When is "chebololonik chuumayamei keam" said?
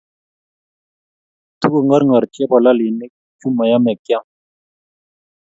2.33-4.25